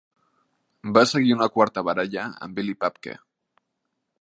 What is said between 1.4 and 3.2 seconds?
quarta baralla amb Billy Papke.